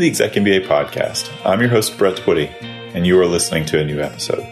[0.00, 1.30] the Exec MBA podcast.
[1.44, 2.50] I'm your host, Brett Twitty,
[2.94, 4.42] and you are listening to a new episode.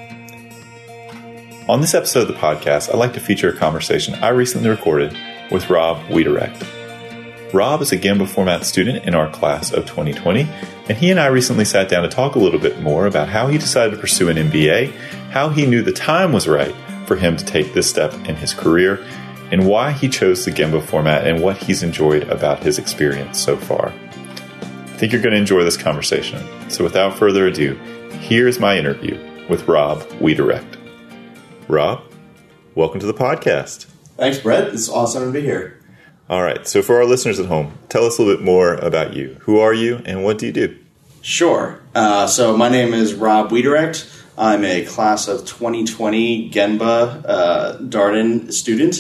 [1.67, 5.17] On this episode of the podcast, I'd like to feature a conversation I recently recorded
[5.51, 7.55] with Rob Wiederecht.
[7.55, 10.43] Rob is a Gemba format student in our class of 2020,
[10.91, 13.47] and he and I recently sat down to talk a little bit more about how
[13.47, 14.93] he decided to pursue an MBA,
[15.31, 16.75] how he knew the time was right
[17.07, 19.03] for him to take this step in his career,
[19.51, 23.57] and why he chose the Gemba format and what he's enjoyed about his experience so
[23.57, 23.95] far.
[24.99, 26.45] I think you're going to enjoy this conversation.
[26.69, 27.77] So without further ado,
[28.19, 29.17] here's my interview
[29.49, 30.77] with Rob Wiederecht.
[31.69, 32.03] Rob,
[32.75, 33.85] welcome to the podcast.
[34.17, 34.75] Thanks, Brett.
[34.75, 35.81] It's awesome to be here.
[36.29, 36.67] All right.
[36.67, 39.37] So for our listeners at home, tell us a little bit more about you.
[39.43, 40.77] Who are you and what do you do?
[41.23, 41.81] Sure.
[41.95, 44.05] Uh, so my name is Rob Wiederecht.
[44.37, 48.97] I'm a class of 2020 Gemba uh, Darden student.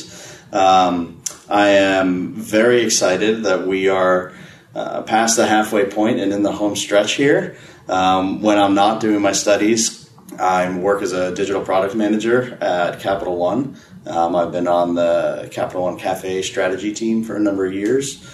[0.52, 4.32] Um, I am very excited that we are
[4.78, 7.56] uh, past the halfway point and in the home stretch here.
[7.88, 13.00] Um, when I'm not doing my studies, I work as a digital product manager at
[13.00, 13.76] Capital One.
[14.06, 18.24] Um, I've been on the Capital One Cafe strategy team for a number of years,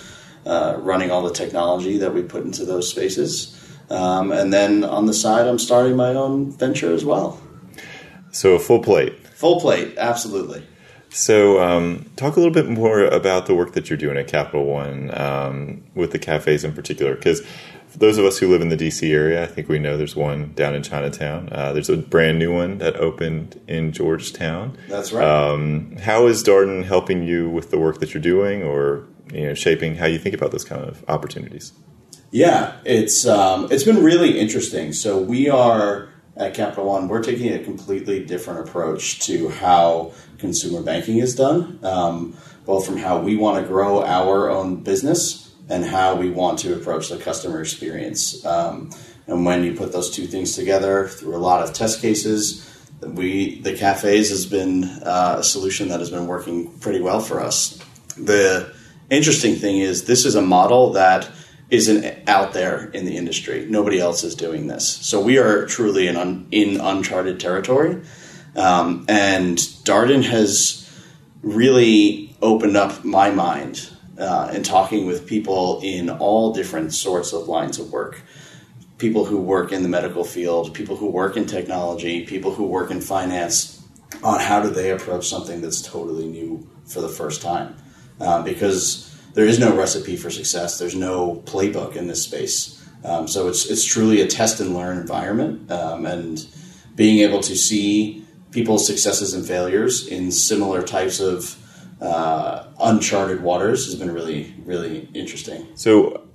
[0.44, 3.58] uh, running all the technology that we put into those spaces.
[3.88, 7.40] Um, and then on the side, I'm starting my own venture as well.
[8.32, 9.26] So, a full plate.
[9.28, 10.66] Full plate, absolutely.
[11.14, 14.64] So, um, talk a little bit more about the work that you're doing at Capital
[14.64, 17.14] One um, with the cafes in particular.
[17.14, 17.40] Because
[17.86, 20.16] for those of us who live in the DC area, I think we know there's
[20.16, 21.50] one down in Chinatown.
[21.52, 24.76] Uh, there's a brand new one that opened in Georgetown.
[24.88, 25.24] That's right.
[25.24, 29.54] Um, how is Darden helping you with the work that you're doing, or you know,
[29.54, 31.72] shaping how you think about those kind of opportunities?
[32.32, 34.92] Yeah, it's um, it's been really interesting.
[34.92, 40.12] So we are at Capital One, we're taking a completely different approach to how
[40.44, 45.52] consumer banking is done, um, both from how we want to grow our own business
[45.68, 48.44] and how we want to approach the customer experience.
[48.44, 48.90] Um,
[49.26, 52.70] and when you put those two things together through a lot of test cases,
[53.00, 57.40] we the cafes has been uh, a solution that has been working pretty well for
[57.40, 57.78] us.
[58.16, 58.72] The
[59.10, 61.30] interesting thing is this is a model that
[61.70, 63.66] isn't out there in the industry.
[63.68, 64.86] Nobody else is doing this.
[64.86, 68.02] So we are truly in, un, in uncharted territory.
[68.56, 70.80] Um, and Darden has
[71.42, 77.48] really opened up my mind uh, in talking with people in all different sorts of
[77.48, 78.22] lines of work.
[78.98, 82.90] People who work in the medical field, people who work in technology, people who work
[82.90, 83.82] in finance,
[84.22, 87.74] on how do they approach something that's totally new for the first time.
[88.20, 90.78] Um, because there is no recipe for success.
[90.78, 92.80] There's no playbook in this space.
[93.04, 96.46] Um, so it's it's truly a test and learn environment, um, and
[96.94, 98.23] being able to see
[98.54, 101.60] people's successes and failures in similar types of
[102.00, 105.66] uh, uncharted waters has been really really interesting.
[105.74, 106.26] So,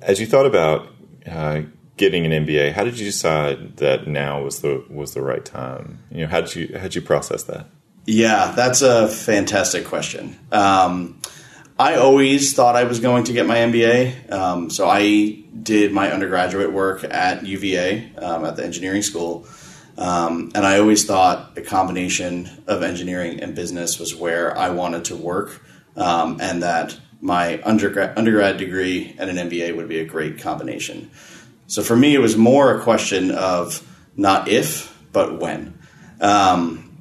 [0.00, 0.88] as you thought about
[1.26, 1.62] uh,
[1.96, 6.02] getting an MBA, how did you decide that now was the was the right time?
[6.10, 7.66] You know, how did you how did you process that?
[8.06, 10.36] Yeah, that's a fantastic question.
[10.50, 11.20] Um,
[11.78, 14.32] I always thought I was going to get my MBA.
[14.32, 19.46] Um, so I did my undergraduate work at UVA um, at the engineering school.
[19.98, 25.06] Um, and I always thought a combination of engineering and business was where I wanted
[25.06, 25.62] to work,
[25.96, 31.10] um, and that my undergrad, undergrad degree and an MBA would be a great combination.
[31.66, 33.86] So for me, it was more a question of
[34.16, 35.78] not if, but when.
[36.20, 36.92] Um,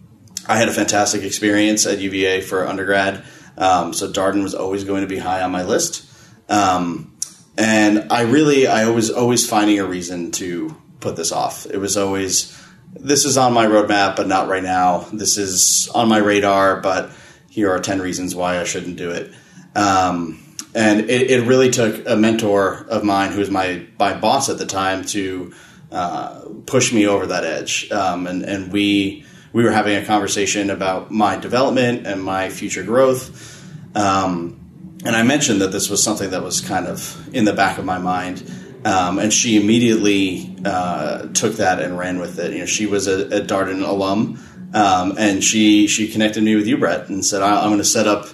[0.47, 3.23] I had a fantastic experience at UVA for undergrad.
[3.57, 6.05] Um, so Darden was always going to be high on my list.
[6.49, 7.17] Um,
[7.57, 11.65] and I really, I was always finding a reason to put this off.
[11.65, 12.57] It was always,
[12.93, 15.07] this is on my roadmap, but not right now.
[15.13, 17.11] This is on my radar, but
[17.49, 19.33] here are 10 reasons why I shouldn't do it.
[19.75, 24.49] Um, and it, it, really took a mentor of mine who was my, my boss
[24.49, 25.53] at the time to
[25.91, 27.91] uh, push me over that edge.
[27.91, 32.83] Um, and, and we, we were having a conversation about my development and my future
[32.83, 33.61] growth.
[33.95, 34.59] Um,
[35.03, 37.85] and I mentioned that this was something that was kind of in the back of
[37.85, 38.43] my mind.
[38.83, 42.53] Um, and she immediately uh, took that and ran with it.
[42.53, 44.43] You know, she was a, a Darden alum,
[44.73, 48.07] um, and she she connected me with you, Brett, and said, "I'm going to set
[48.07, 48.27] up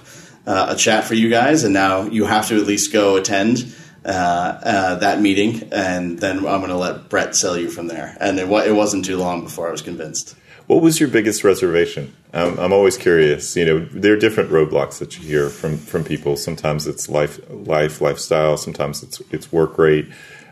[0.46, 3.74] uh, a chat for you guys, and now you have to at least go attend
[4.04, 8.16] uh, uh that meeting, and then I'm going to let Brett sell you from there."
[8.18, 10.34] And it, it wasn't too long before I was convinced.
[10.68, 12.14] What was your biggest reservation?
[12.34, 13.56] Um, I'm always curious.
[13.56, 16.36] You know, there are different roadblocks that you hear from from people.
[16.36, 18.56] Sometimes it's life, life, lifestyle.
[18.56, 20.08] Sometimes it's it's work rate.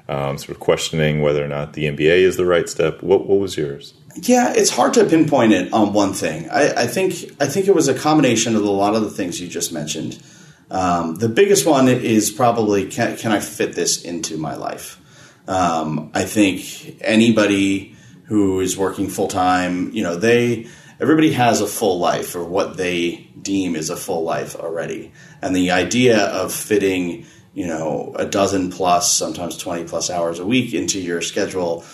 [0.09, 3.03] Um, sort of questioning whether or not the MBA is the right step.
[3.03, 3.95] What what was yours?
[4.15, 6.49] Yeah, it's hard to pinpoint it on one thing.
[6.49, 9.41] I, I think I think it was a combination of a lot of the things
[9.41, 10.23] you just mentioned.
[10.71, 15.01] Um, the biggest one is probably can, can I fit this into my life?
[15.49, 17.95] Um, I think anybody
[18.25, 20.67] who is working full time, you know, they
[20.99, 25.13] everybody has a full life or what they deem is a full life already,
[25.43, 27.27] and the idea of fitting,
[27.57, 31.87] you know, a dozen plus, sometimes twenty plus hours a week into your schedule,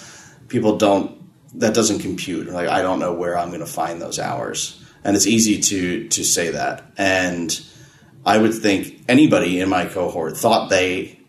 [0.48, 1.22] people don't.
[1.60, 2.48] That doesn't compute.
[2.48, 6.08] Like I don't know where I'm going to find those hours, and it's easy to
[6.08, 6.82] to say that.
[6.98, 7.64] And
[8.26, 11.20] I would think anybody in my cohort thought they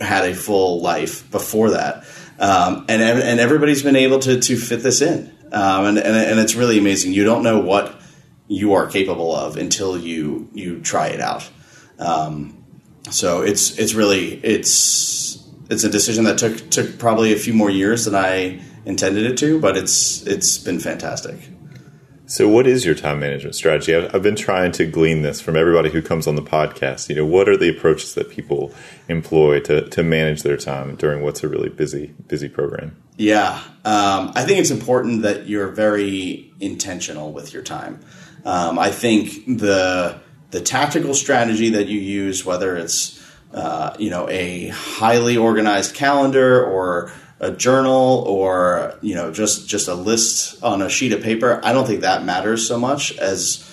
[0.00, 2.04] had a full life before that,
[2.38, 6.38] um, and and everybody's been able to to fit this in, um, and, and and
[6.38, 7.12] it's really amazing.
[7.12, 8.00] You don't know what
[8.46, 11.50] you are capable of until you you try it out.
[11.98, 12.59] Um,
[13.10, 17.70] so it's it's really it's it's a decision that took took probably a few more
[17.70, 21.36] years than I intended it to, but it's it's been fantastic.
[22.30, 23.92] So, what is your time management strategy?
[23.92, 27.08] I've, I've, been trying to glean this from everybody who comes on the podcast.
[27.08, 28.72] You know, what are the approaches that people
[29.08, 32.96] employ to, to manage their time during what's a really busy busy program?
[33.16, 37.98] Yeah, um, I think it's important that you're very intentional with your time.
[38.44, 40.20] Um, I think the
[40.50, 43.20] the tactical strategy that you use, whether it's
[43.54, 49.88] uh, you know a highly organized calendar or a journal or you know just just
[49.88, 53.66] a list on a sheet of paper i don't think that matters so much as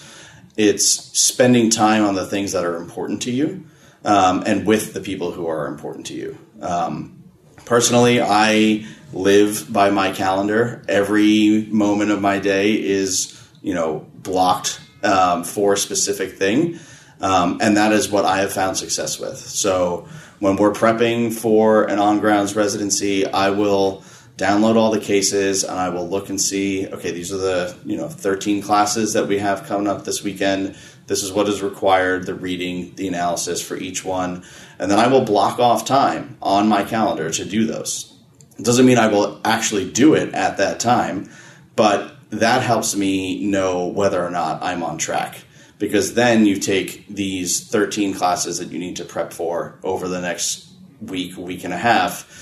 [0.56, 3.66] it's spending time on the things that are important to you
[4.06, 6.38] um, and with the people who are important to you.
[6.62, 7.24] Um,
[7.66, 10.84] personally i live by my calendar.
[10.88, 16.80] Every moment of my day is you know blocked um, for a specific thing
[17.22, 20.08] um, and that is what i have found success with so
[20.40, 24.04] when we're prepping for an on grounds residency, I will
[24.38, 27.98] download all the cases and I will look and see, okay, these are the, you
[27.98, 30.76] know, 13 classes that we have coming up this weekend.
[31.08, 34.44] This is what is required, the reading, the analysis for each one.
[34.78, 38.14] And then I will block off time on my calendar to do those.
[38.60, 41.32] It doesn't mean I will actually do it at that time,
[41.76, 45.38] but that helps me know whether or not I'm on track
[45.80, 50.22] because then you take these 13 classes that you need to prep for over the
[50.22, 50.70] next
[51.02, 52.34] week, week and a half.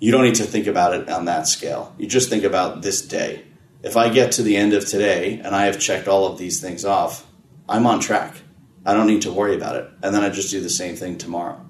[0.00, 1.94] You don't need to think about it on that scale.
[1.98, 3.44] You just think about this day.
[3.82, 6.60] If I get to the end of today and I have checked all of these
[6.60, 7.26] things off,
[7.68, 8.34] I'm on track.
[8.84, 9.88] I don't need to worry about it.
[10.02, 11.64] And then I just do the same thing tomorrow.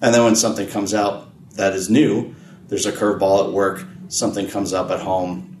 [0.00, 2.34] And then when something comes out that is new,
[2.68, 5.55] there's a curveball at work, something comes up at home,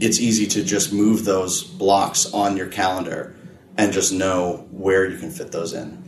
[0.00, 3.34] it's easy to just move those blocks on your calendar
[3.76, 6.02] and just know where you can fit those in.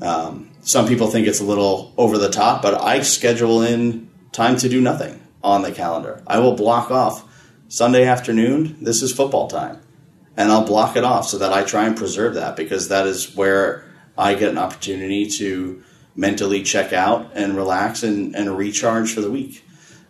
[0.00, 4.56] Um, some people think it's a little over the top, but I schedule in time
[4.58, 6.22] to do nothing on the calendar.
[6.26, 7.24] I will block off
[7.68, 9.80] Sunday afternoon, this is football time.
[10.36, 13.34] And I'll block it off so that I try and preserve that because that is
[13.34, 13.84] where
[14.16, 15.82] I get an opportunity to
[16.14, 19.64] mentally check out and relax and, and recharge for the week.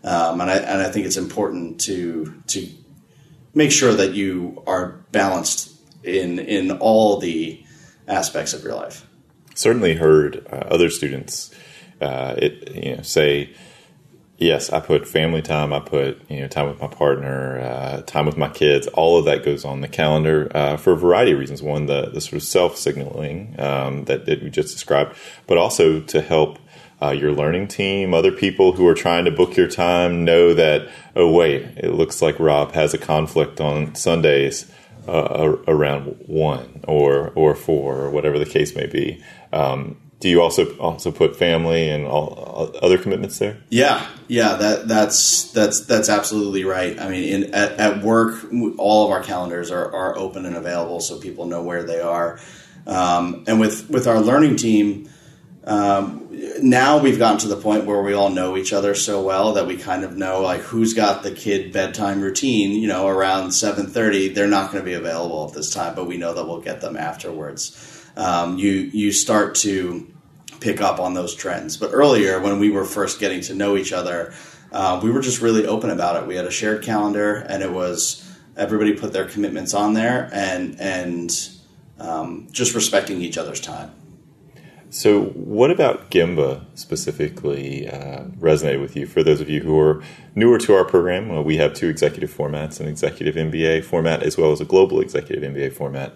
[0.05, 2.69] Um, and, I, and I think it's important to, to
[3.55, 7.63] make sure that you are balanced in in all the
[8.07, 9.07] aspects of your life.
[9.55, 11.55] Certainly heard uh, other students
[12.01, 13.53] uh, it you know say
[14.37, 18.27] yes I put family time I put you know time with my partner uh, time
[18.27, 21.39] with my kids all of that goes on the calendar uh, for a variety of
[21.39, 25.59] reasons one the, the sort of self signaling um, that, that we just described but
[25.59, 26.59] also to help
[27.01, 30.89] uh, your learning team, other people who are trying to book your time know that,
[31.15, 34.71] oh, wait, it looks like Rob has a conflict on Sundays
[35.07, 39.23] uh, around one or or four or whatever the case may be.
[39.53, 43.59] Um, do you also also put family and all other commitments there?
[43.71, 46.99] Yeah, yeah, that that's that's that's absolutely right.
[46.99, 48.45] I mean, in, at, at work,
[48.79, 52.41] all of our calendars are, are open and available, so people know where they are.
[52.87, 55.09] Um, and with with our learning team,
[55.65, 56.29] um,
[56.63, 59.67] now we've gotten to the point where we all know each other so well that
[59.67, 62.73] we kind of know like who's got the kid bedtime routine.
[62.73, 66.07] You know, around seven thirty, they're not going to be available at this time, but
[66.07, 68.07] we know that we'll get them afterwards.
[68.17, 70.07] Um, you you start to
[70.61, 71.77] pick up on those trends.
[71.77, 74.33] But earlier, when we were first getting to know each other,
[74.73, 76.27] uh, we were just really open about it.
[76.27, 78.25] We had a shared calendar, and it was
[78.57, 81.31] everybody put their commitments on there, and and
[81.99, 83.93] um, just respecting each other's time.
[84.91, 89.07] So, what about Gemba specifically uh, resonated with you?
[89.07, 90.03] For those of you who are
[90.35, 94.39] newer to our program, well, we have two executive formats an executive MBA format as
[94.39, 96.15] well as a global executive MBA format.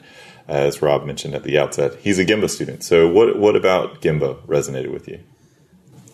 [0.48, 2.82] As Rob mentioned at the outset, he's a Gemba student.
[2.82, 5.20] So, what, what about Gemba resonated with you?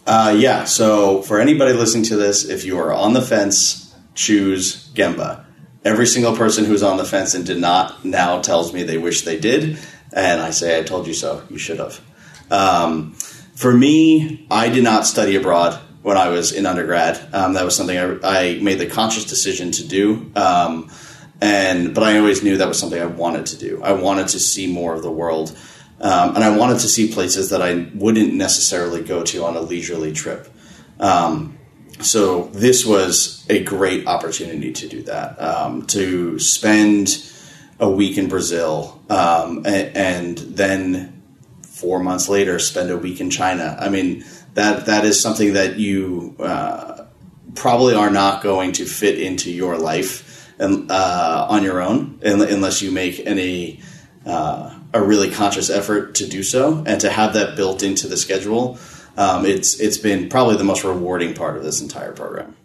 [0.04, 4.88] Uh, yeah, so for anybody listening to this, if you are on the fence, choose
[4.94, 5.44] Gemba.
[5.84, 9.22] Every single person who's on the fence and did not now tells me they wish
[9.22, 9.78] they did.
[10.12, 11.44] And I say, I told you so.
[11.48, 12.00] You should have.
[12.50, 13.12] Um,
[13.54, 17.18] for me, I did not study abroad when I was in undergrad.
[17.34, 20.30] Um, that was something I, I, made the conscious decision to do.
[20.36, 20.90] Um,
[21.40, 23.82] and but I always knew that was something I wanted to do.
[23.82, 25.56] I wanted to see more of the world,
[26.00, 29.60] um, and I wanted to see places that I wouldn't necessarily go to on a
[29.60, 30.48] leisurely trip.
[30.98, 31.58] Um,
[32.00, 35.40] so this was a great opportunity to do that.
[35.40, 37.24] Um, to spend
[37.80, 41.17] a week in Brazil, um, and, and then
[41.80, 43.76] four months later spend a week in China.
[43.78, 47.04] I mean that that is something that you uh,
[47.54, 52.82] probably are not going to fit into your life and, uh, on your own unless
[52.82, 53.80] you make any
[54.26, 58.16] uh, a really conscious effort to do so and to have that built into the
[58.16, 58.78] schedule.
[59.16, 62.56] Um, it's it's been probably the most rewarding part of this entire program.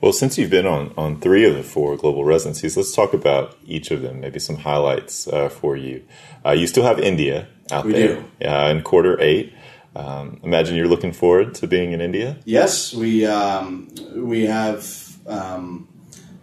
[0.00, 3.56] Well, since you've been on, on three of the four global residencies, let's talk about
[3.64, 6.04] each of them, maybe some highlights uh, for you.
[6.44, 9.52] Uh, you still have India out we there uh, in quarter eight.
[9.94, 12.38] Um, imagine you're looking forward to being in India.
[12.44, 15.88] Yes, we um, we have um,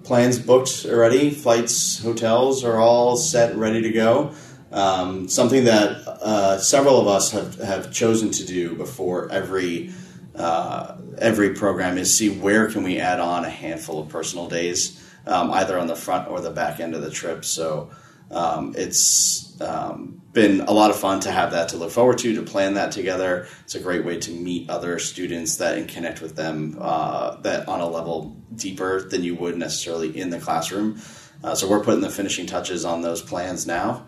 [0.03, 1.31] plans booked already.
[1.31, 4.33] Flights, hotels are all set, ready to go.
[4.71, 9.91] Um, something that uh, several of us have, have chosen to do before every
[10.35, 15.03] uh, every program is see where can we add on a handful of personal days,
[15.25, 17.43] um, either on the front or the back end of the trip.
[17.43, 17.89] So
[18.31, 22.35] um, it's um, been a lot of fun to have that to look forward to,
[22.35, 23.47] to plan that together.
[23.63, 27.67] It's a great way to meet other students that and connect with them uh, that
[27.67, 31.01] on a level deeper than you would necessarily in the classroom.
[31.43, 34.05] Uh, so we're putting the finishing touches on those plans now.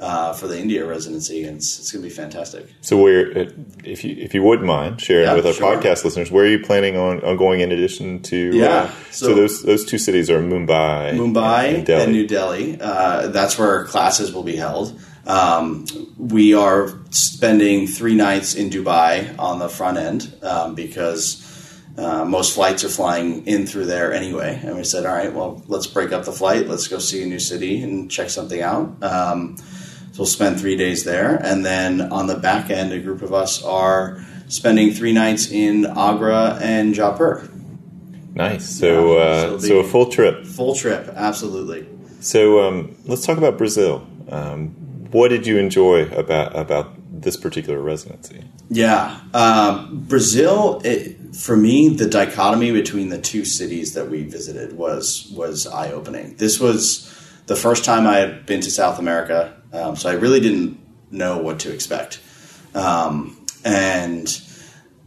[0.00, 2.66] Uh, for the India residency, and it's, it's going to be fantastic.
[2.80, 3.30] So, where,
[3.84, 5.76] if you if you wouldn't mind sharing yeah, with our sure.
[5.76, 8.50] podcast listeners, where are you planning on, on going in addition to?
[8.50, 12.76] Uh, yeah, so, so, those those two cities are Mumbai, Mumbai, and, and New Delhi.
[12.80, 14.98] Uh, that's where classes will be held.
[15.26, 15.86] Um,
[16.18, 21.40] we are spending three nights in Dubai on the front end um, because
[21.96, 24.60] uh, most flights are flying in through there anyway.
[24.62, 26.66] And we said, all right, well, let's break up the flight.
[26.66, 29.02] Let's go see a new city and check something out.
[29.02, 29.56] Um,
[30.14, 31.34] so we'll spend three days there.
[31.34, 35.86] And then on the back end, a group of us are spending three nights in
[35.86, 37.48] Agra and Jaipur.
[38.32, 38.78] Nice.
[38.78, 40.46] So, uh, so, a full trip.
[40.46, 41.88] Full trip, absolutely.
[42.20, 44.06] So um, let's talk about Brazil.
[44.28, 44.68] Um,
[45.10, 48.44] what did you enjoy about about this particular residency?
[48.70, 50.80] Yeah, um, Brazil.
[50.84, 55.90] It, for me, the dichotomy between the two cities that we visited was was eye
[55.90, 56.36] opening.
[56.36, 57.10] This was
[57.46, 60.78] the first time I had been to South America, um, so I really didn't
[61.10, 62.20] know what to expect,
[62.74, 64.40] um, and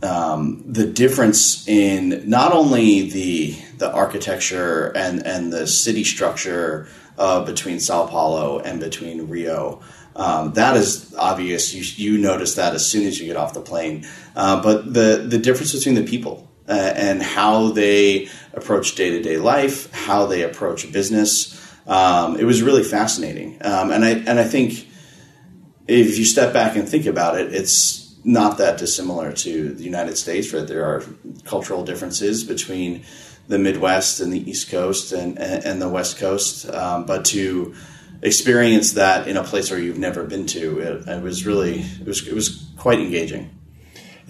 [0.03, 7.43] um, the difference in not only the the architecture and and the city structure uh,
[7.43, 9.81] between Sao Paulo and between Rio.
[10.15, 11.74] Um, that is obvious.
[11.74, 14.07] You, you notice that as soon as you get off the plane.
[14.36, 19.21] Uh, but the, the difference between the people uh, and how they approach day to
[19.21, 21.53] day life, how they approach business,
[21.88, 23.58] um, it was really fascinating.
[23.62, 24.88] Um, and I and I think
[25.88, 30.17] if you step back and think about it, it's not that dissimilar to the United
[30.17, 30.53] States.
[30.53, 31.03] Right, there are
[31.46, 33.03] cultural differences between
[33.48, 37.74] the Midwest and the East Coast and and, and the West Coast, um, but to
[38.22, 42.06] experience that in a place where you've never been to, it, it was really it
[42.06, 43.50] was it was quite engaging.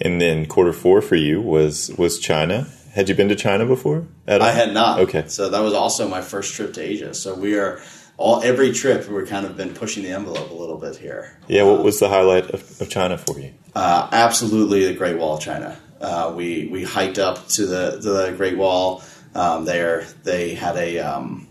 [0.00, 2.68] And then quarter four for you was was China.
[2.98, 4.08] Had you been to China before?
[4.26, 4.98] I had not.
[4.98, 7.14] Okay, so that was also my first trip to Asia.
[7.14, 7.80] So we are
[8.16, 11.38] all every trip we're kind of been pushing the envelope a little bit here.
[11.46, 13.54] Yeah, what was the highlight of, of China for you?
[13.72, 15.78] Uh, absolutely, the Great Wall of China.
[16.00, 19.04] Uh, we we hiked up to the to the Great Wall.
[19.32, 21.46] Um, there, they had a um,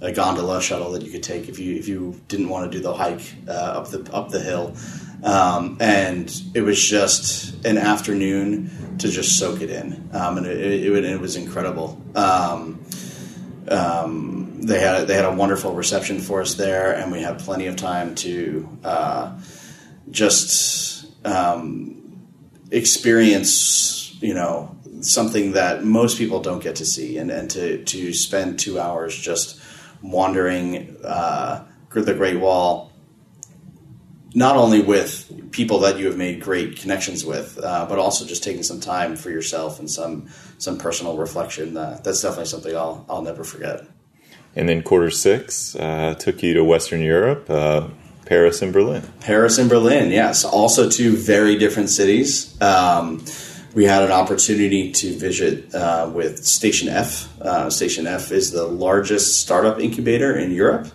[0.00, 2.80] a gondola shuttle that you could take if you if you didn't want to do
[2.80, 4.76] the hike uh, up the up the hill.
[5.24, 10.60] Um, and it was just an afternoon to just soak it in, um, and it,
[10.60, 12.00] it, it, was incredible.
[12.14, 12.84] Um,
[13.68, 17.66] um, they had they had a wonderful reception for us there, and we had plenty
[17.68, 19.40] of time to uh,
[20.10, 22.28] just um,
[22.70, 28.12] experience, you know, something that most people don't get to see, and, and to to
[28.12, 29.58] spend two hours just
[30.02, 32.92] wandering uh, the Great Wall,
[34.34, 38.42] not only with people that you have made great connections with, uh, but also just
[38.42, 41.76] taking some time for yourself and some some personal reflection.
[41.76, 43.86] Uh, that's definitely something I'll I'll never forget.
[44.56, 47.48] And then quarter six uh, took you to Western Europe.
[47.48, 47.88] Uh,
[48.26, 49.02] Paris and Berlin.
[49.20, 50.44] Paris and Berlin, yes.
[50.44, 52.60] Also, two very different cities.
[52.62, 53.22] Um,
[53.74, 57.28] we had an opportunity to visit uh, with Station F.
[57.40, 60.88] Uh, Station F is the largest startup incubator in Europe.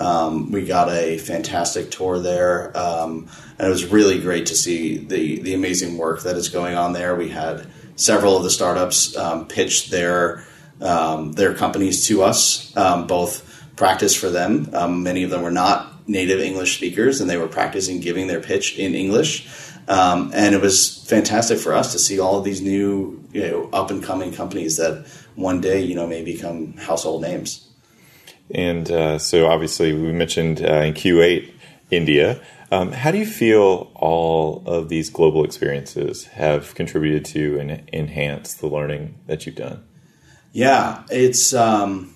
[0.00, 3.28] Um, we got a fantastic tour there, um,
[3.58, 6.94] and it was really great to see the the amazing work that is going on
[6.94, 7.14] there.
[7.14, 7.66] We had
[7.96, 10.42] several of the startups um, pitched their
[10.80, 14.70] um, their companies to us, um, both practice for them.
[14.72, 18.40] Um, many of them were not native English speakers, and they were practicing giving their
[18.40, 19.46] pitch in English.
[19.86, 23.90] And it was fantastic for us to see all of these new, you know, up
[23.90, 27.69] and coming companies that one day, you know, may become household names.
[28.54, 31.52] And uh, so, obviously, we mentioned uh, in Q8
[31.90, 32.40] India.
[32.72, 38.54] Um, how do you feel all of these global experiences have contributed to and enhance
[38.54, 39.82] the learning that you've done?
[40.52, 42.14] Yeah, it's um,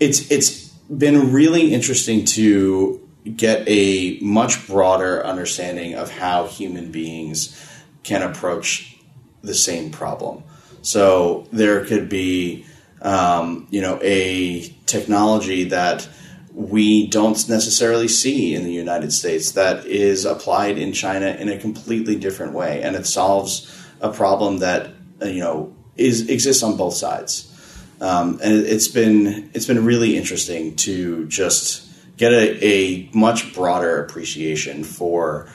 [0.00, 7.60] it's it's been really interesting to get a much broader understanding of how human beings
[8.02, 8.96] can approach
[9.42, 10.44] the same problem.
[10.82, 12.64] So there could be,
[13.02, 16.08] um, you know, a technology that
[16.52, 21.58] we don't necessarily see in the United States that is applied in China in a
[21.58, 26.76] completely different way, and it solves a problem that uh, you know is exists on
[26.76, 27.52] both sides.
[28.00, 31.86] Um, and it's been it's been really interesting to just
[32.16, 35.48] get a, a much broader appreciation for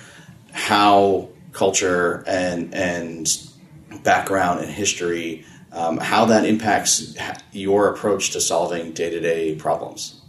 [0.51, 3.47] how culture and and
[4.03, 7.15] background and history um, how that impacts
[7.51, 10.21] your approach to solving day to day problems.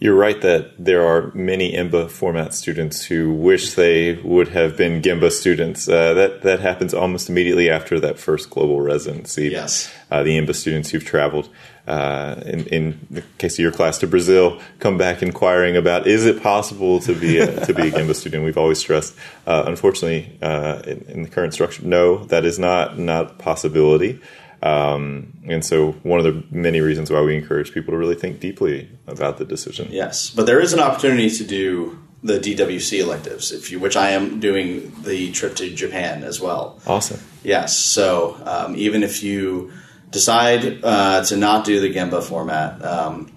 [0.00, 5.02] You're right that there are many EMBA format students who wish they would have been
[5.02, 5.90] Gemba students.
[5.90, 9.50] Uh, that that happens almost immediately after that first global residency.
[9.50, 11.50] Yes, uh, the EMBA students who've traveled,
[11.86, 16.24] uh, in, in, the case of your class, to Brazil, come back inquiring about is
[16.24, 18.42] it possible to be a, to be a Gemba student.
[18.42, 19.14] We've always stressed,
[19.46, 24.18] uh, unfortunately, uh, in, in, the current structure, no, that is not not a possibility.
[24.62, 28.40] Um, and so, one of the many reasons why we encourage people to really think
[28.40, 29.88] deeply about the decision.
[29.90, 34.10] Yes, but there is an opportunity to do the DWC electives, if you, which I
[34.10, 36.78] am doing the trip to Japan as well.
[36.86, 37.20] Awesome.
[37.42, 39.72] Yes, so um, even if you
[40.10, 43.32] decide uh, to not do the Gemba format, um,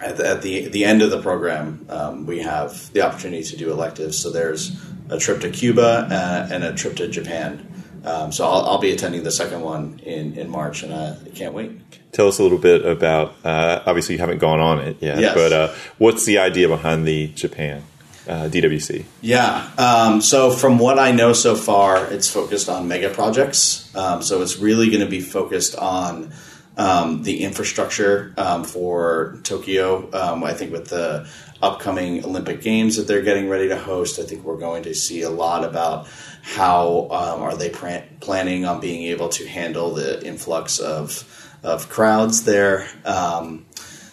[0.00, 3.56] at, the, at the, the end of the program, um, we have the opportunity to
[3.56, 4.18] do electives.
[4.18, 7.75] So there's a trip to Cuba uh, and a trip to Japan.
[8.06, 11.52] Um, so I'll, I'll, be attending the second one in, in March, and I can't
[11.52, 11.72] wait.
[12.12, 13.34] Tell us a little bit about.
[13.44, 15.34] Uh, obviously, you haven't gone on it yet, yes.
[15.34, 17.82] but uh, what's the idea behind the Japan
[18.28, 19.04] uh, DWC?
[19.22, 19.70] Yeah.
[19.76, 23.94] Um, so from what I know so far, it's focused on mega projects.
[23.96, 26.32] Um, so it's really going to be focused on
[26.76, 30.08] um, the infrastructure um, for Tokyo.
[30.12, 31.28] Um, I think with the
[31.62, 35.22] upcoming Olympic Games that they're getting ready to host, I think we're going to see
[35.22, 36.06] a lot about
[36.42, 42.44] how um, are they planning on being able to handle the influx of of crowds
[42.44, 42.86] there.
[43.04, 43.66] Um,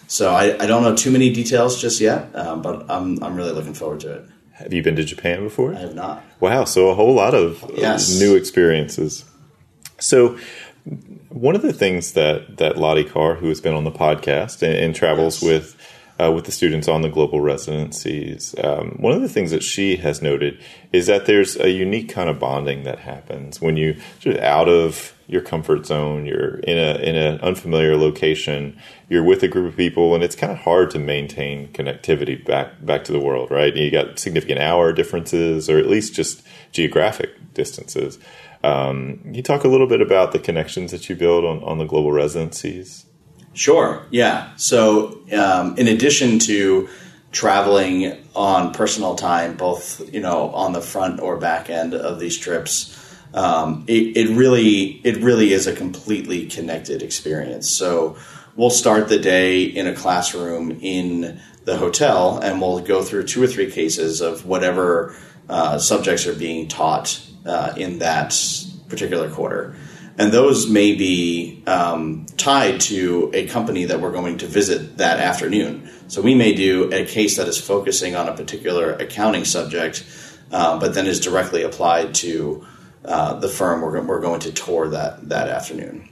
[0.08, 3.52] so I, I, don't know too many details just yet, um, but I'm I'm really
[3.52, 4.28] looking forward to it.
[4.54, 5.74] Have you been to Japan before?
[5.74, 6.24] I have not.
[6.40, 8.18] Wow, so a whole lot of yes.
[8.18, 9.24] new experiences.
[9.98, 10.38] So
[11.34, 14.72] one of the things that that Lottie Carr, who has been on the podcast and,
[14.72, 15.50] and travels yes.
[15.50, 15.90] with
[16.22, 18.54] uh, with the students on the global residencies.
[18.62, 22.30] Um, one of the things that she has noted is that there's a unique kind
[22.30, 26.24] of bonding that happens when you sort of out of your comfort zone.
[26.24, 28.78] You're in a in an unfamiliar location.
[29.08, 32.86] You're with a group of people, and it's kind of hard to maintain connectivity back
[32.86, 33.74] back to the world, right?
[33.74, 38.20] You got significant hour differences, or at least just geographic distances.
[38.64, 41.76] Um, can you talk a little bit about the connections that you build on, on
[41.76, 43.04] the global residencies?
[43.52, 44.06] Sure.
[44.10, 44.56] Yeah.
[44.56, 46.88] So, um, in addition to
[47.30, 52.38] traveling on personal time, both you know on the front or back end of these
[52.38, 52.98] trips,
[53.34, 57.68] um, it, it really it really is a completely connected experience.
[57.70, 58.16] So,
[58.56, 63.42] we'll start the day in a classroom in the hotel, and we'll go through two
[63.42, 65.14] or three cases of whatever
[65.50, 68.34] uh, subjects are being taught uh, in that
[68.88, 69.74] particular quarter
[70.16, 75.18] and those may be um, tied to a company that we're going to visit that
[75.18, 75.90] afternoon.
[76.08, 80.04] So we may do a case that is focusing on a particular accounting subject,
[80.52, 82.64] uh, but then is directly applied to
[83.04, 86.08] uh, the firm we're, we're going to tour that that afternoon.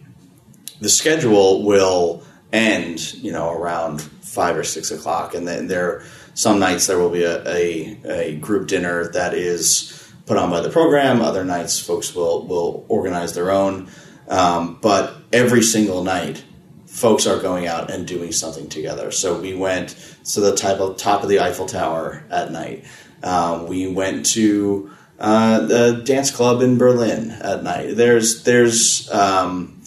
[0.81, 6.03] The schedule will end, you know, around five or six o'clock, and then there
[6.35, 10.61] some nights there will be a, a, a group dinner that is put on by
[10.61, 11.21] the program.
[11.21, 13.89] Other nights, folks will will organize their own.
[14.29, 16.45] Um, but every single night,
[16.87, 19.11] folks are going out and doing something together.
[19.11, 19.91] So we went
[20.33, 22.85] to the type of top of the Eiffel Tower at night.
[23.23, 27.97] Um, we went to uh, the dance club in Berlin at night.
[27.97, 29.83] There's there's um,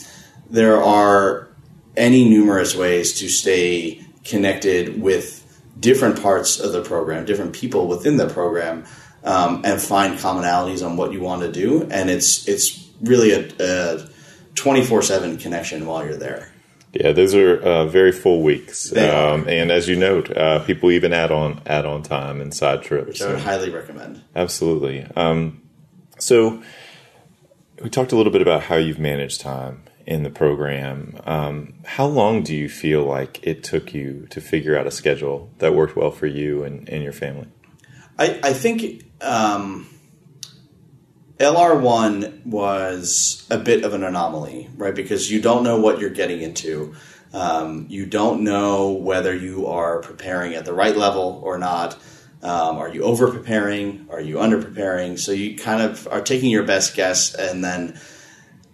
[0.50, 1.50] there are
[1.98, 5.42] any numerous ways to stay connected with
[5.80, 8.86] different parts of the program, different people within the program
[9.26, 11.84] um, and find commonalities on what you want to do.
[11.92, 14.10] And it's it's really a, a
[14.56, 16.52] 24 7 connection while you're there.
[16.94, 21.12] Yeah, those are uh, very full weeks, um, and as you note, uh, people even
[21.12, 23.08] add on add on time and side trips.
[23.08, 24.24] Which I would highly recommend.
[24.34, 25.06] Absolutely.
[25.14, 25.62] Um,
[26.20, 26.64] so
[27.84, 31.20] we talked a little bit about how you've managed time in the program.
[31.26, 35.50] Um, how long do you feel like it took you to figure out a schedule
[35.58, 37.48] that worked well for you and, and your family?
[38.18, 39.88] I, I think um,
[41.38, 44.96] LR1 was a bit of an anomaly, right?
[44.96, 46.96] Because you don't know what you're getting into.
[47.34, 51.98] Um, you don't know whether you are preparing at the right level or not.
[52.42, 54.08] Um, are you over preparing?
[54.10, 55.18] Are you under preparing?
[55.18, 58.00] So you kind of are taking your best guess and then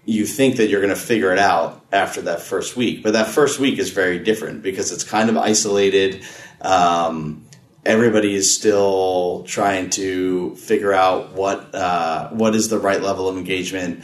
[0.06, 3.02] you think that you're going to figure it out after that first week.
[3.02, 6.24] But that first week is very different because it's kind of isolated.
[6.60, 7.46] Um,
[7.86, 13.38] everybody is still trying to figure out what uh, what is the right level of
[13.38, 14.04] engagement.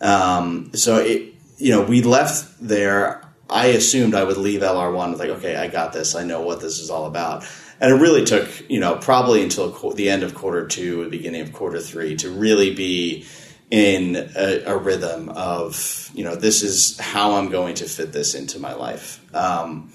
[0.00, 3.22] Um, so it, you know, we left there.
[3.50, 6.14] I assumed I would leave LR one like, okay, I got this.
[6.14, 7.46] I know what this is all about.
[7.80, 11.10] And it really took, you know, probably until qu- the end of quarter two, the
[11.10, 13.24] beginning of quarter three, to really be
[13.70, 18.34] in a, a rhythm of, you know, this is how I'm going to fit this
[18.34, 19.22] into my life.
[19.34, 19.92] Um,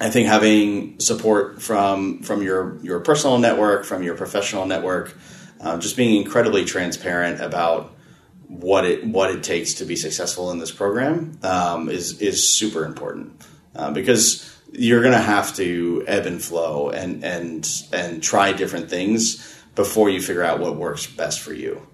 [0.00, 5.16] I think having support from from your your personal network, from your professional network,
[5.60, 7.92] uh, just being incredibly transparent about
[8.48, 12.84] what it what it takes to be successful in this program um, is is super
[12.84, 13.40] important
[13.76, 18.90] uh, because you're going to have to ebb and flow and and and try different
[18.90, 21.86] things before you figure out what works best for you.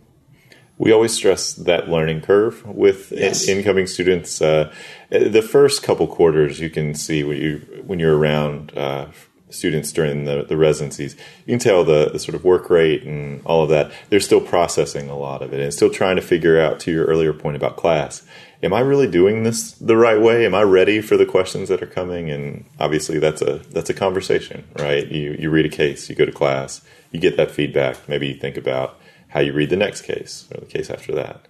[0.78, 3.46] We always stress that learning curve with Yes.
[3.46, 4.40] in- incoming students.
[4.40, 4.72] Uh,
[5.10, 9.06] the first couple quarters, you can see when you when you're around uh,
[9.50, 13.42] students during the, the residencies, you can tell the, the sort of work rate and
[13.44, 13.90] all of that.
[14.08, 16.80] They're still processing a lot of it and still trying to figure out.
[16.80, 18.22] To your earlier point about class,
[18.62, 20.46] am I really doing this the right way?
[20.46, 22.30] Am I ready for the questions that are coming?
[22.30, 25.06] And obviously, that's a that's a conversation, right?
[25.08, 28.08] You you read a case, you go to class, you get that feedback.
[28.08, 31.46] Maybe you think about how you read the next case or the case after that.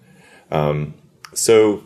[0.51, 0.95] Um,
[1.33, 1.85] so,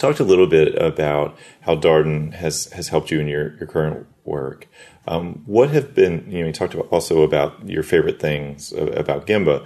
[0.00, 4.06] talked a little bit about how Darden has has helped you in your, your current
[4.24, 4.66] work.
[5.06, 9.26] Um, what have been you know you talked about also about your favorite things about
[9.26, 9.64] Gemba.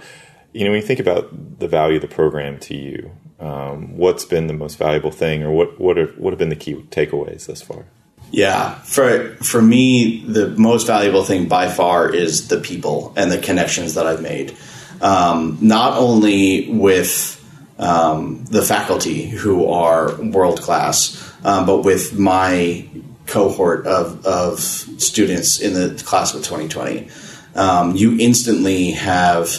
[0.53, 4.23] You know, when you think about the value of the program to you, um, what's
[4.23, 7.61] been the most valuable thing, or what what what have been the key takeaways thus
[7.61, 7.85] far?
[8.31, 13.37] Yeah, for for me, the most valuable thing by far is the people and the
[13.37, 14.57] connections that I've made.
[15.01, 17.34] Um, not only with
[17.77, 22.87] um, the faculty who are world class, um, but with my
[23.27, 27.09] cohort of, of students in the class of 2020.
[27.55, 29.49] Um, you instantly have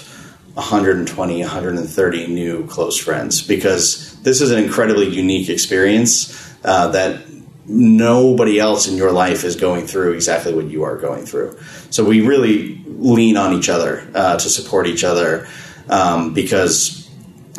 [0.55, 7.22] 120, 130 new close friends because this is an incredibly unique experience uh, that
[7.66, 11.59] nobody else in your life is going through exactly what you are going through.
[11.90, 15.48] So we really lean on each other uh, to support each other
[15.88, 16.95] um, because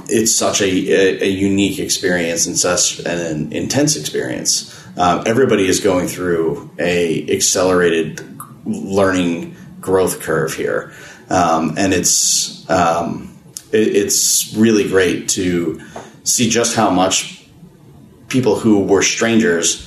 [0.09, 4.73] it's such a, a, a unique experience and such an intense experience.
[4.97, 8.21] Um, everybody is going through a accelerated
[8.65, 10.93] learning growth curve here,
[11.29, 13.37] um, and it's um,
[13.71, 15.81] it, it's really great to
[16.23, 17.47] see just how much
[18.27, 19.83] people who were strangers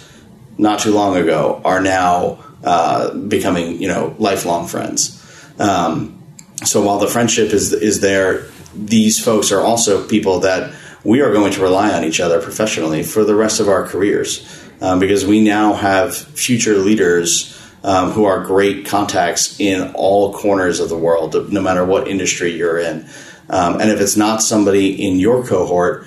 [0.58, 5.16] not too long ago are now uh, becoming you know lifelong friends.
[5.58, 6.22] Um,
[6.64, 11.32] so while the friendship is is there, these folks are also people that we are
[11.32, 14.46] going to rely on each other professionally for the rest of our careers
[14.80, 20.80] um, because we now have future leaders um, who are great contacts in all corners
[20.80, 23.06] of the world, no matter what industry you're in.
[23.48, 26.06] Um, and if it's not somebody in your cohort,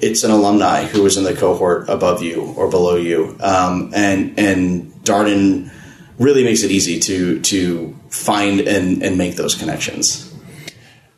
[0.00, 4.38] it's an alumni who was in the cohort above you or below you, um, and
[4.38, 5.70] and Darden
[6.18, 10.29] really makes it easy to to find and, and make those connections.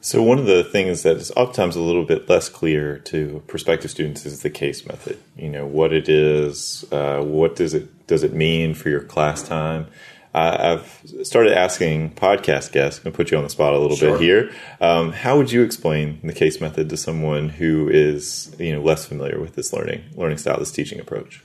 [0.04, 3.88] So one of the things that is oftentimes a little bit less clear to prospective
[3.88, 5.16] students is the case method.
[5.36, 9.46] You know what it is, uh, what does it does it mean for your class
[9.46, 9.86] time.
[10.34, 12.98] Uh, I've started asking podcast guests.
[12.98, 14.12] I'm going to put you on the spot a little Sure.
[14.18, 14.50] bit here.
[14.80, 19.04] Um, how would you explain the case method to someone who is you know less
[19.06, 21.42] familiar with this learning learning style, this teaching approach?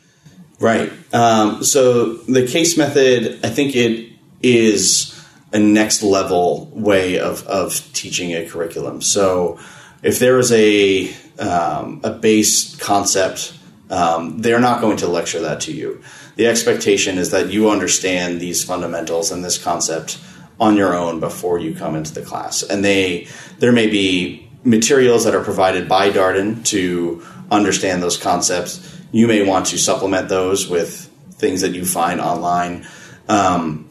[0.59, 0.91] Right.
[1.13, 4.09] Um, so the case method, I think it
[4.41, 5.13] is
[5.53, 9.01] a next level way of, of teaching a curriculum.
[9.01, 9.59] So
[10.03, 13.57] if there is a um, a base concept,
[13.89, 16.01] um, they're not going to lecture that to you.
[16.35, 20.19] The expectation is that you understand these fundamentals and this concept
[20.59, 22.63] on your own before you come into the class.
[22.63, 23.27] And they
[23.59, 28.99] there may be materials that are provided by Darden to understand those concepts.
[29.11, 32.85] You may want to supplement those with things that you find online.
[33.29, 33.87] Um,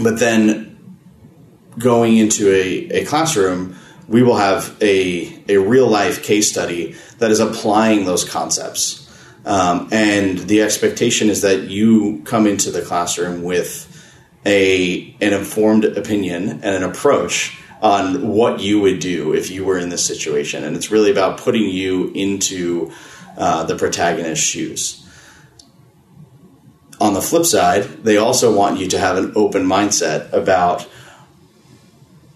[0.00, 0.77] but then
[1.78, 3.76] going into a, a classroom,
[4.08, 9.04] we will have a, a real life case study that is applying those concepts.
[9.44, 13.86] Um, and the expectation is that you come into the classroom with
[14.44, 19.78] a an informed opinion and an approach on what you would do if you were
[19.78, 20.64] in this situation.
[20.64, 22.92] And it's really about putting you into
[23.36, 25.04] uh, the protagonist's shoes.
[27.00, 30.88] On the flip side, they also want you to have an open mindset about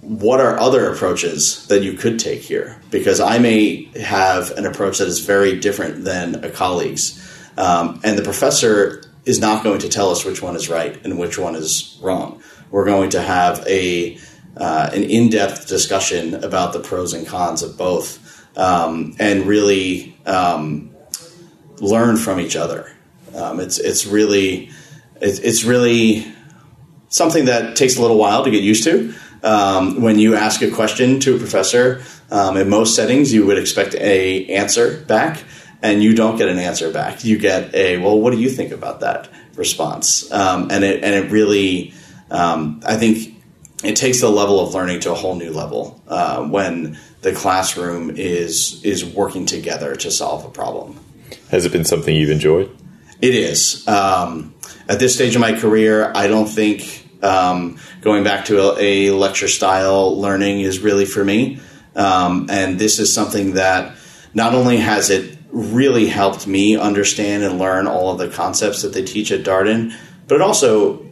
[0.03, 2.81] what are other approaches that you could take here?
[2.91, 7.19] Because I may have an approach that is very different than a colleague's.
[7.57, 11.19] Um, and the professor is not going to tell us which one is right and
[11.19, 12.43] which one is wrong.
[12.73, 14.19] We're going to have a
[14.57, 20.15] uh, an in depth discussion about the pros and cons of both, um, and really
[20.27, 20.95] um,
[21.79, 22.93] learn from each other.
[23.35, 24.71] Um, it's it's really
[25.21, 26.27] it's, it's really
[27.09, 29.15] something that takes a little while to get used to.
[29.42, 33.59] Um, when you ask a question to a professor, um, in most settings, you would
[33.59, 35.42] expect a answer back,
[35.83, 37.24] and you don't get an answer back.
[37.24, 40.31] You get a well, what do you think about that response?
[40.31, 41.92] Um, and it and it really,
[42.31, 43.37] um, I think,
[43.83, 48.11] it takes the level of learning to a whole new level uh, when the classroom
[48.11, 50.98] is is working together to solve a problem.
[51.50, 52.70] Has it been something you've enjoyed?
[53.20, 53.87] It is.
[53.87, 54.55] Um,
[54.88, 59.15] at this stage of my career, I don't think um, going back to a, a,
[59.15, 61.61] lecture style learning is really for me.
[61.95, 63.97] Um, and this is something that
[64.35, 68.93] not only has it really helped me understand and learn all of the concepts that
[68.93, 69.95] they teach at Darden,
[70.27, 71.07] but it also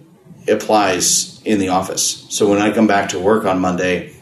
[0.48, 2.26] applies in the office.
[2.30, 4.14] So when I come back to work on Monday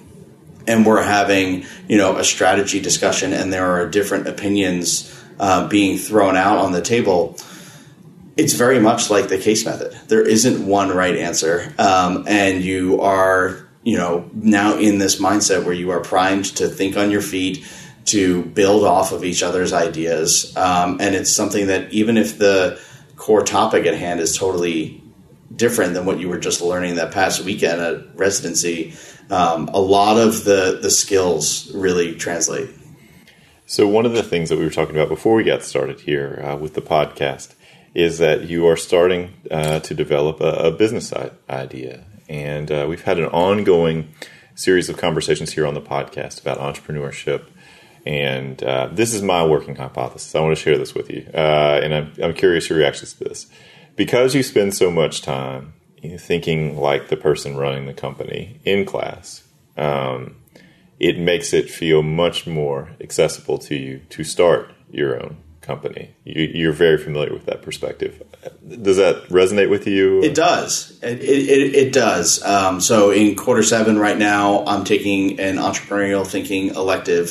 [0.66, 5.96] and we're having, you know, a strategy discussion and there are different opinions uh, being
[5.96, 7.36] thrown out on the table,
[8.38, 9.92] it's very much like the case method.
[10.06, 15.64] There isn't one right answer, um, and you are you know now in this mindset
[15.64, 17.66] where you are primed to think on your feet,
[18.06, 22.80] to build off of each other's ideas, um, and it's something that even if the
[23.16, 25.02] core topic at hand is totally
[25.54, 28.94] different than what you were just learning that past weekend at residency,
[29.30, 32.70] um, a lot of the the skills really translate.
[33.66, 36.40] So one of the things that we were talking about before we got started here
[36.42, 37.54] uh, with the podcast
[37.98, 41.12] is that you are starting uh, to develop a, a business
[41.50, 42.04] idea.
[42.28, 44.14] And uh, we've had an ongoing
[44.54, 47.48] series of conversations here on the podcast about entrepreneurship.
[48.06, 50.32] And uh, this is my working hypothesis.
[50.36, 51.28] I want to share this with you.
[51.34, 53.48] Uh, and I'm, I'm, curious your reactions to this.
[53.96, 55.72] Because you spend so much time
[56.18, 59.42] thinking like the person running the company in class,
[59.76, 60.36] um,
[61.00, 66.10] it makes it feel much more accessible to you to start your own company.
[66.24, 68.22] You, are very familiar with that perspective.
[68.66, 70.22] Does that resonate with you?
[70.22, 70.98] It does.
[71.02, 72.42] It, it, it does.
[72.42, 77.28] Um, so in quarter seven right now, I'm taking an entrepreneurial thinking elective.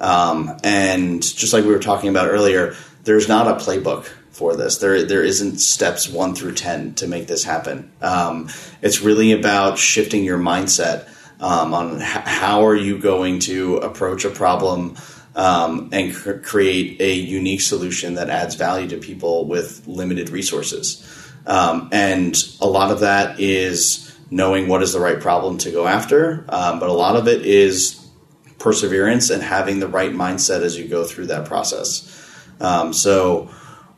[0.00, 4.78] Um, and just like we were talking about earlier, there's not a playbook for this.
[4.78, 7.90] There, there isn't steps one through 10 to make this happen.
[8.00, 8.48] Um,
[8.80, 11.08] it's really about shifting your mindset
[11.40, 14.96] um, on h- how are you going to approach a problem
[15.34, 21.08] um, and cr- create a unique solution that adds value to people with limited resources.
[21.46, 25.86] Um, and a lot of that is knowing what is the right problem to go
[25.86, 27.98] after, um, but a lot of it is
[28.58, 32.08] perseverance and having the right mindset as you go through that process.
[32.60, 33.50] Um, so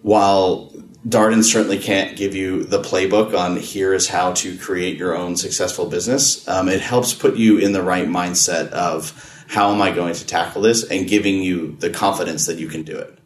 [0.03, 0.73] while
[1.07, 5.37] Darden certainly can't give you the playbook on here is how to create your own
[5.37, 6.49] successful business.
[6.49, 9.13] Um, it helps put you in the right mindset of
[9.47, 12.83] how am I going to tackle this and giving you the confidence that you can
[12.83, 13.19] do it.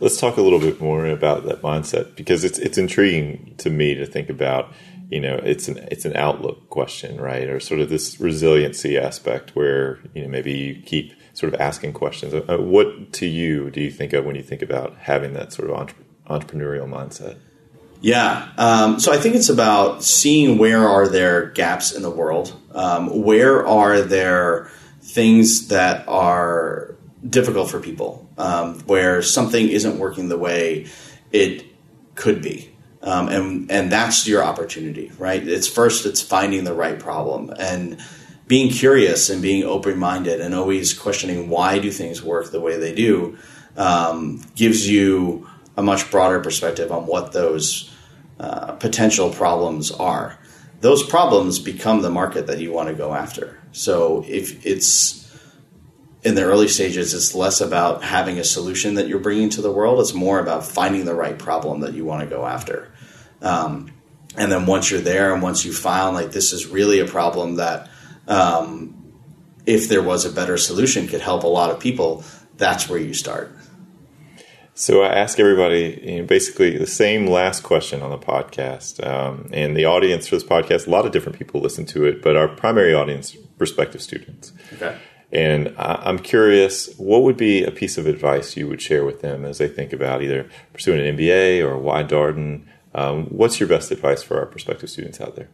[0.00, 3.94] Let's talk a little bit more about that mindset because it's it's intriguing to me
[3.94, 4.72] to think about.
[5.10, 7.48] You know, it's an it's an outlook question, right?
[7.48, 11.94] Or sort of this resiliency aspect where you know maybe you keep sort of asking
[11.94, 12.34] questions.
[12.34, 15.70] Uh, what to you do you think of when you think about having that sort
[15.70, 17.38] of entre- entrepreneurial mindset?
[18.00, 22.54] Yeah, um, so I think it's about seeing where are there gaps in the world,
[22.72, 24.70] um, where are there
[25.08, 26.94] things that are
[27.28, 30.86] difficult for people, um, where something isn't working the way
[31.32, 31.64] it
[32.14, 32.74] could be.
[33.02, 35.46] Um, and and that's your opportunity, right?
[35.46, 37.98] It's first, it's finding the right problem and
[38.48, 42.76] being curious and being open minded and always questioning why do things work the way
[42.78, 43.36] they do
[43.76, 47.94] um, gives you a much broader perspective on what those
[48.40, 50.38] uh, potential problems are.
[50.80, 53.60] Those problems become the market that you want to go after.
[53.72, 55.28] So if it's
[56.22, 59.72] in the early stages, it's less about having a solution that you're bringing to the
[59.72, 60.00] world.
[60.00, 62.92] It's more about finding the right problem that you want to go after.
[63.40, 63.92] Um,
[64.36, 67.56] and then once you're there and once you find like this is really a problem
[67.56, 67.88] that
[68.26, 68.94] um,
[69.66, 72.24] if there was a better solution could help a lot of people,
[72.56, 73.52] that's where you start.
[74.78, 79.50] So I ask everybody you know, basically the same last question on the podcast, um,
[79.52, 80.86] and the audience for this podcast.
[80.86, 84.52] A lot of different people listen to it, but our primary audience, prospective students.
[84.74, 84.96] Okay.
[85.32, 89.44] And I'm curious, what would be a piece of advice you would share with them
[89.44, 92.64] as they think about either pursuing an MBA or why Darden?
[92.94, 95.48] Um, what's your best advice for our prospective students out there?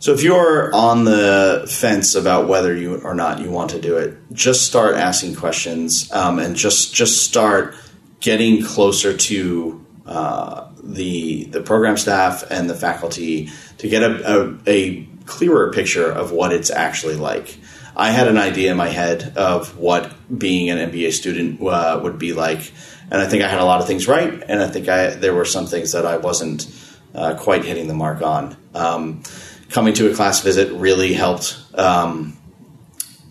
[0.00, 3.96] So, if you're on the fence about whether you or not you want to do
[3.96, 7.76] it, just start asking questions um, and just just start
[8.24, 14.58] getting closer to uh, the the program staff and the faculty to get a, a,
[14.66, 17.58] a clearer picture of what it's actually like.
[17.94, 22.18] I had an idea in my head of what being an MBA student uh, would
[22.18, 22.72] be like,
[23.10, 25.34] and I think I had a lot of things right, and I think I there
[25.34, 26.66] were some things that I wasn't
[27.14, 28.56] uh, quite hitting the mark on.
[28.74, 29.22] Um,
[29.68, 32.38] coming to a class visit really helped, um,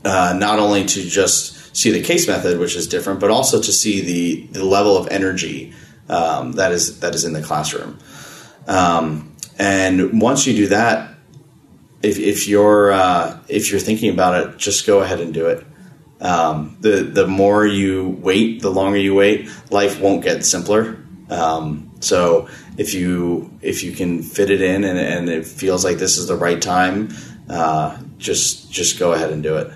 [0.06, 3.72] uh, not only to just see the case method, which is different, but also to
[3.74, 5.74] see the the level of energy
[6.10, 8.00] um, that is that is in the classroom.
[8.68, 11.16] Um, and once you do that,
[12.02, 15.66] if, if you're uh, if you're thinking about it, just go ahead and do it.
[16.20, 21.04] Um, the the more you wait, the longer you wait, life won't get simpler.
[21.30, 25.98] Um, so if you if you can fit it in and, and it feels like
[25.98, 27.10] this is the right time,
[27.50, 29.72] uh, just just go ahead and do it.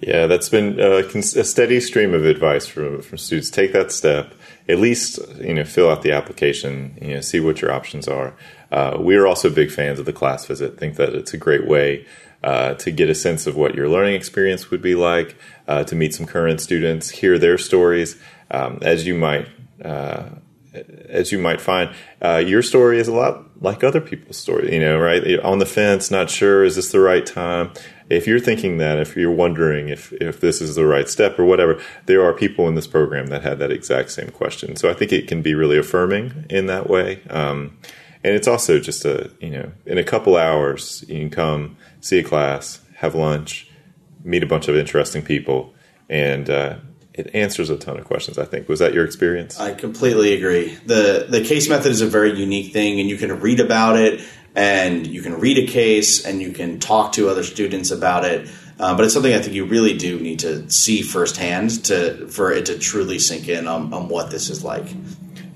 [0.00, 3.50] Yeah, that's been a, a steady stream of advice from from students.
[3.50, 4.34] Take that step.
[4.68, 6.98] At least you know fill out the application.
[7.00, 8.34] You know, see what your options are.
[8.70, 10.78] Uh, we are also big fans of the class visit.
[10.78, 12.04] Think that it's a great way
[12.42, 15.94] uh, to get a sense of what your learning experience would be like, uh, to
[15.94, 18.20] meet some current students, hear their stories.
[18.50, 19.48] Um, as you might
[19.82, 20.28] uh,
[21.08, 24.74] as you might find, uh, your story is a lot like other people's story.
[24.74, 25.40] You know, right?
[25.40, 27.72] On the fence, not sure, is this the right time?
[28.08, 31.44] If you're thinking that, if you're wondering if, if this is the right step or
[31.44, 34.76] whatever, there are people in this program that had that exact same question.
[34.76, 37.22] So I think it can be really affirming in that way.
[37.30, 37.78] Um,
[38.22, 42.18] and it's also just a, you know, in a couple hours, you can come see
[42.18, 43.70] a class, have lunch,
[44.24, 45.74] meet a bunch of interesting people,
[46.08, 46.76] and uh,
[47.14, 48.38] it answers a ton of questions.
[48.38, 49.58] I think was that your experience?
[49.58, 50.74] I completely agree.
[50.86, 54.20] the The case method is a very unique thing, and you can read about it,
[54.56, 58.48] and you can read a case, and you can talk to other students about it.
[58.78, 62.52] Uh, but it's something I think you really do need to see firsthand to for
[62.52, 64.86] it to truly sink in on, on what this is like.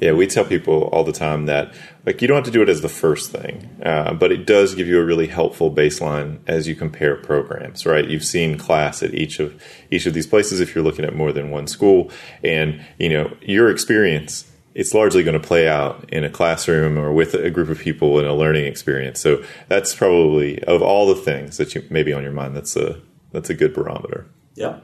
[0.00, 1.74] Yeah, we tell people all the time that
[2.06, 4.74] like you don't have to do it as the first thing, uh, but it does
[4.74, 7.84] give you a really helpful baseline as you compare programs.
[7.84, 11.14] Right, you've seen class at each of each of these places if you're looking at
[11.14, 12.10] more than one school,
[12.42, 14.49] and you know your experience.
[14.74, 18.20] It's largely going to play out in a classroom or with a group of people
[18.20, 19.20] in a learning experience.
[19.20, 22.56] So that's probably of all the things that you maybe on your mind.
[22.56, 23.00] That's a
[23.32, 24.26] that's a good barometer.
[24.54, 24.80] Yeah.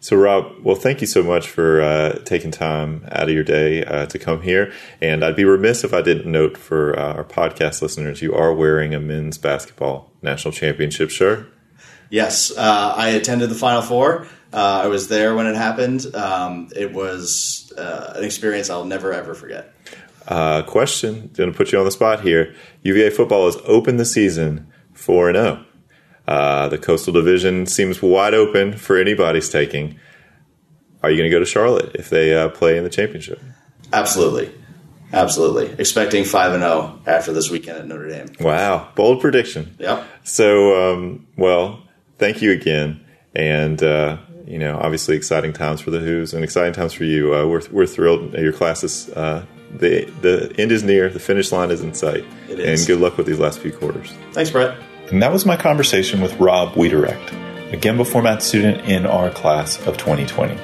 [0.00, 3.84] So, Rob, well, thank you so much for uh, taking time out of your day
[3.84, 4.72] uh, to come here.
[5.00, 8.52] And I'd be remiss if I didn't note for uh, our podcast listeners, you are
[8.52, 11.48] wearing a men's basketball national championship shirt.
[12.10, 14.26] Yes, uh, I attended the Final Four.
[14.52, 16.14] Uh, I was there when it happened.
[16.14, 19.72] Um, it was uh, an experience I'll never ever forget.
[20.66, 22.54] question: Going to put you on the spot here.
[22.82, 25.64] UVA football has opened the season four and zero.
[25.64, 26.32] Oh.
[26.32, 29.98] Uh, the Coastal Division seems wide open for anybody's taking.
[31.02, 33.40] Are you going to go to Charlotte if they uh, play in the championship?
[33.92, 34.54] Absolutely.
[35.12, 35.74] Absolutely.
[35.78, 38.28] Expecting 5 and 0 after this weekend at Notre Dame.
[38.40, 38.88] Wow.
[38.94, 39.76] Bold prediction.
[39.78, 40.06] Yep.
[40.22, 41.82] So, um, well,
[42.18, 43.04] thank you again.
[43.34, 47.34] And, uh, you know, obviously exciting times for the Hoos and exciting times for you.
[47.34, 48.34] Uh, we're, we're thrilled.
[48.34, 52.24] Your classes, uh, the, the end is near, the finish line is in sight.
[52.48, 52.80] It is.
[52.80, 54.12] And good luck with these last few quarters.
[54.32, 54.76] Thanks, Brett.
[55.10, 57.32] And that was my conversation with Rob Wiederecht,
[57.72, 60.54] a Gemba format student in our class of 2020.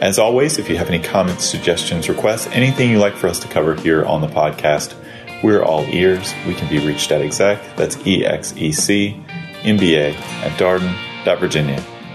[0.00, 3.48] As always, if you have any comments, suggestions, requests, anything you'd like for us to
[3.48, 4.94] cover here on the podcast,
[5.42, 6.32] we're all ears.
[6.46, 9.24] We can be reached at exec, that's E-X-E-C,
[9.62, 11.97] MBA at darden.virginia.edu.